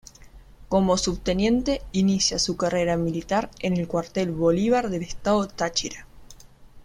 Como 0.67 0.97
Subteniente 0.97 1.83
inicia 1.91 2.39
su 2.39 2.57
carrera 2.57 2.97
militar 2.97 3.51
en 3.59 3.77
el 3.77 3.87
Cuartel 3.87 4.31
Bolívar 4.31 4.89
del 4.89 5.03
estado 5.03 5.47
Táchira. 5.47 6.07